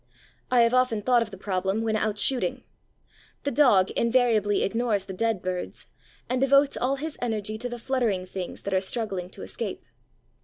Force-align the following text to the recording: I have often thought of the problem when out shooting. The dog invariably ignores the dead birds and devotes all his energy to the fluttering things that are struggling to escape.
I 0.49 0.61
have 0.61 0.73
often 0.73 1.03
thought 1.03 1.21
of 1.21 1.29
the 1.29 1.37
problem 1.37 1.83
when 1.83 1.95
out 1.95 2.17
shooting. 2.17 2.63
The 3.43 3.51
dog 3.51 3.91
invariably 3.91 4.63
ignores 4.63 5.03
the 5.05 5.13
dead 5.13 5.43
birds 5.43 5.85
and 6.27 6.41
devotes 6.41 6.75
all 6.75 6.95
his 6.95 7.19
energy 7.21 7.59
to 7.59 7.69
the 7.69 7.77
fluttering 7.77 8.25
things 8.25 8.63
that 8.63 8.73
are 8.73 8.81
struggling 8.81 9.29
to 9.29 9.43
escape. 9.43 9.85